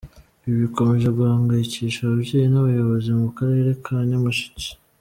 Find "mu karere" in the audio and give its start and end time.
3.21-3.71